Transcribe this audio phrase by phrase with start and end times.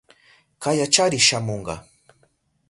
[0.63, 1.75] Kayachari shamunka.